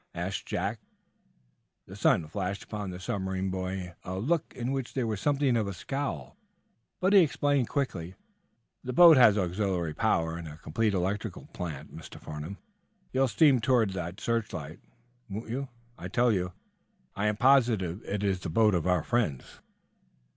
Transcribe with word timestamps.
asked 0.15 0.47
Jack, 0.47 0.79
wonderingly. 0.81 0.97
The 1.85 1.95
son 1.95 2.27
flashed 2.27 2.63
upon 2.63 2.89
the 2.89 2.99
submarine 2.99 3.51
boy 3.51 3.93
a 4.03 4.17
look 4.17 4.51
in 4.55 4.71
which 4.71 4.95
there 4.95 5.05
was 5.05 5.21
something 5.21 5.55
of 5.55 5.67
a 5.67 5.75
scowl, 5.75 6.35
but 6.99 7.13
he 7.13 7.19
explained 7.19 7.69
quickly: 7.69 8.15
"The 8.83 8.93
boat 8.93 9.15
has 9.17 9.37
auxiliary 9.37 9.93
power, 9.93 10.37
and 10.37 10.47
a 10.47 10.57
complete 10.57 10.95
electric 10.95 11.37
light 11.37 11.53
plant. 11.53 11.95
Mr. 11.95 12.19
Farnum, 12.19 12.57
you'll 13.13 13.27
steam 13.27 13.61
toward 13.61 13.91
that 13.91 14.19
searchlight, 14.19 14.79
won't 15.29 15.49
you? 15.51 15.67
I 15.99 16.07
tell 16.07 16.31
you, 16.31 16.53
I 17.15 17.27
am 17.27 17.37
positive 17.37 18.03
it 18.05 18.23
is 18.23 18.39
the 18.39 18.49
boat 18.49 18.73
of 18.73 18.87
our 18.87 19.03
friends." 19.03 19.59